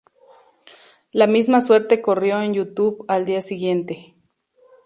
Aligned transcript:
La 1.11 1.27
misma 1.27 1.61
suerte 1.61 2.01
corrió 2.01 2.41
en 2.41 2.55
YouTube 2.55 3.05
al 3.07 3.23
día 3.23 3.43
siguiente. 3.43 4.15